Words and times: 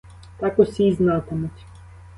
Так 0.37 0.59
усі 0.59 0.83
й 0.83 0.93
знатимуть. 0.93 1.65